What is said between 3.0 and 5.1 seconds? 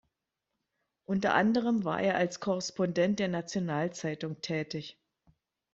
der Nationalzeitung tätig.